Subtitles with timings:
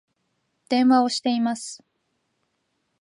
[0.67, 1.83] 電話をしています